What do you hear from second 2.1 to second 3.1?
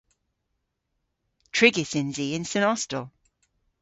i yn Sen Austel.